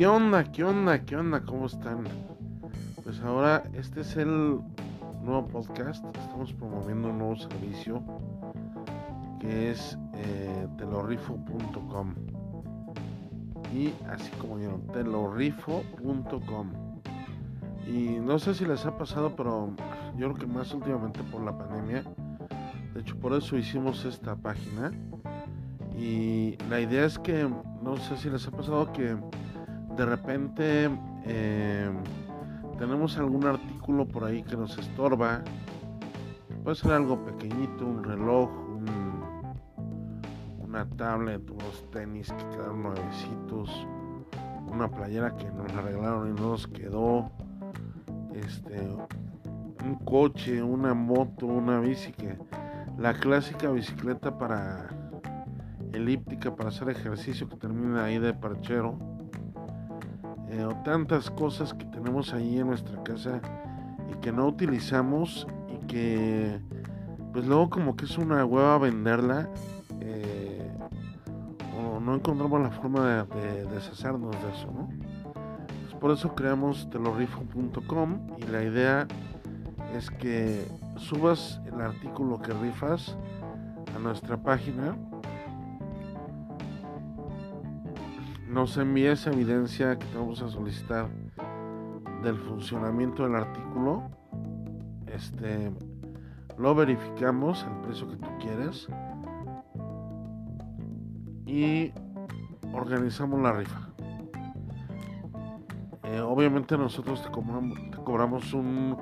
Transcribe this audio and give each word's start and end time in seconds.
¿Qué 0.00 0.06
onda? 0.06 0.44
¿Qué 0.44 0.64
onda? 0.64 1.04
¿Qué 1.04 1.14
onda? 1.14 1.42
¿Cómo 1.42 1.66
están? 1.66 2.04
Pues 3.04 3.20
ahora 3.20 3.64
este 3.74 4.00
es 4.00 4.16
el 4.16 4.58
nuevo 5.22 5.46
podcast. 5.46 6.02
Estamos 6.16 6.54
promoviendo 6.54 7.10
un 7.10 7.18
nuevo 7.18 7.36
servicio 7.36 8.02
que 9.38 9.72
es 9.72 9.98
eh, 10.14 10.66
telorrifo.com. 10.78 12.14
Y 13.74 13.92
así 14.08 14.30
como 14.38 14.56
vieron, 14.56 14.86
telorrifo.com. 14.86 16.70
Y 17.86 18.20
no 18.20 18.38
sé 18.38 18.54
si 18.54 18.64
les 18.64 18.86
ha 18.86 18.96
pasado, 18.96 19.36
pero 19.36 19.74
yo 20.16 20.32
creo 20.32 20.34
que 20.34 20.46
más 20.46 20.72
últimamente 20.72 21.22
por 21.24 21.42
la 21.42 21.58
pandemia. 21.58 22.04
De 22.94 23.00
hecho, 23.00 23.18
por 23.18 23.34
eso 23.34 23.54
hicimos 23.58 24.06
esta 24.06 24.34
página. 24.34 24.92
Y 25.94 26.56
la 26.70 26.80
idea 26.80 27.04
es 27.04 27.18
que, 27.18 27.46
no 27.82 27.98
sé 27.98 28.16
si 28.16 28.30
les 28.30 28.48
ha 28.48 28.50
pasado 28.50 28.90
que 28.94 29.18
de 29.96 30.06
repente 30.06 30.90
eh, 31.24 31.90
tenemos 32.78 33.18
algún 33.18 33.46
artículo 33.46 34.06
por 34.06 34.24
ahí 34.24 34.42
que 34.42 34.56
nos 34.56 34.78
estorba. 34.78 35.42
Puede 36.62 36.76
ser 36.76 36.92
algo 36.92 37.24
pequeñito, 37.24 37.86
un 37.86 38.04
reloj, 38.04 38.50
una 40.60 40.88
tablet, 40.90 41.50
unos 41.50 41.90
tenis 41.90 42.32
que 42.32 42.48
quedaron 42.50 42.82
nuevecitos, 42.82 43.86
una 44.70 44.88
playera 44.88 45.36
que 45.36 45.50
nos 45.50 45.72
arreglaron 45.72 46.30
y 46.30 46.40
no 46.40 46.50
nos 46.50 46.68
quedó, 46.68 47.30
este, 48.34 48.88
un 49.84 49.94
coche, 50.04 50.62
una 50.62 50.94
moto, 50.94 51.46
una 51.46 51.80
bici 51.80 52.12
que 52.12 52.38
la 52.98 53.14
clásica 53.14 53.70
bicicleta 53.70 54.38
para 54.38 54.88
elíptica 55.92 56.54
para 56.54 56.68
hacer 56.68 56.88
ejercicio 56.90 57.48
que 57.48 57.56
termina 57.56 58.04
ahí 58.04 58.18
de 58.18 58.32
parchero 58.32 59.09
eh, 60.50 60.64
o 60.64 60.74
tantas 60.82 61.30
cosas 61.30 61.72
que 61.74 61.84
tenemos 61.86 62.32
ahí 62.34 62.58
en 62.58 62.66
nuestra 62.66 63.02
casa 63.02 63.40
y 64.10 64.14
que 64.20 64.32
no 64.32 64.46
utilizamos 64.46 65.46
y 65.68 65.86
que 65.86 66.60
pues 67.32 67.46
luego 67.46 67.70
como 67.70 67.96
que 67.96 68.06
es 68.06 68.18
una 68.18 68.44
hueva 68.44 68.78
venderla 68.78 69.48
eh, 70.00 70.68
o 71.78 72.00
no 72.00 72.16
encontramos 72.16 72.60
la 72.60 72.70
forma 72.70 73.24
de, 73.24 73.64
deshacernos 73.66 74.32
de 74.32 74.50
eso, 74.50 74.66
¿no? 74.72 74.88
Pues 75.82 75.94
por 76.00 76.10
eso 76.10 76.34
creamos 76.34 76.90
telorifo.com 76.90 78.36
y 78.38 78.42
la 78.44 78.64
idea 78.64 79.06
es 79.96 80.10
que 80.10 80.66
subas 80.96 81.60
el 81.66 81.80
artículo 81.80 82.40
que 82.40 82.52
rifas 82.54 83.16
a 83.94 83.98
nuestra 83.98 84.36
página 84.36 84.96
nos 88.50 88.76
envíes 88.78 89.26
evidencia 89.28 89.96
que 89.96 90.06
vamos 90.14 90.42
a 90.42 90.48
solicitar 90.48 91.08
del 92.22 92.36
funcionamiento 92.36 93.22
del 93.22 93.36
artículo. 93.36 94.10
Este 95.06 95.72
lo 96.58 96.74
verificamos 96.74 97.64
el 97.64 97.80
precio 97.86 98.08
que 98.08 98.16
tú 98.16 98.28
quieres 98.40 98.88
y 101.46 101.92
organizamos 102.72 103.40
la 103.40 103.52
rifa. 103.52 103.88
Eh, 106.04 106.20
obviamente 106.20 106.76
nosotros 106.76 107.22
te 107.22 107.30
cobramos, 107.30 107.78
te 107.90 107.98
cobramos 107.98 108.52
un 108.52 108.96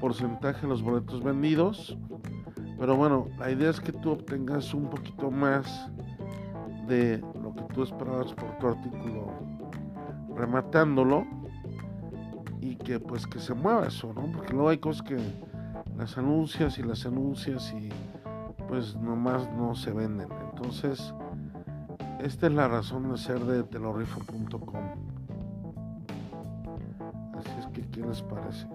porcentaje 0.00 0.62
de 0.62 0.68
los 0.68 0.82
boletos 0.82 1.22
vendidos, 1.22 1.96
pero 2.78 2.96
bueno, 2.96 3.28
la 3.38 3.52
idea 3.52 3.70
es 3.70 3.80
que 3.80 3.92
tú 3.92 4.10
obtengas 4.10 4.74
un 4.74 4.90
poquito 4.90 5.30
más 5.30 5.90
de 6.88 7.22
que 7.54 7.62
tú 7.74 7.82
esperabas 7.82 8.32
por 8.32 8.58
tu 8.58 8.68
artículo 8.68 9.32
rematándolo 10.34 11.26
y 12.60 12.76
que 12.76 13.00
pues 13.00 13.26
que 13.26 13.38
se 13.38 13.54
mueva 13.54 13.86
eso, 13.86 14.12
¿no? 14.12 14.30
Porque 14.32 14.52
luego 14.52 14.68
hay 14.68 14.78
cosas 14.78 15.02
que 15.02 15.18
las 15.96 16.16
anuncias 16.18 16.78
y 16.78 16.82
las 16.82 17.06
anuncias 17.06 17.72
y 17.72 17.88
pues 18.68 18.96
nomás 18.96 19.50
no 19.52 19.74
se 19.74 19.92
venden. 19.92 20.28
Entonces, 20.52 21.14
esta 22.20 22.46
es 22.46 22.52
la 22.52 22.68
razón 22.68 23.10
de 23.10 23.18
ser 23.18 23.40
de 23.40 23.62
telorifo.com. 23.64 24.84
Así 27.38 27.50
es 27.58 27.66
que, 27.68 27.88
¿qué 27.88 28.00
les 28.02 28.22
parece? 28.22 28.66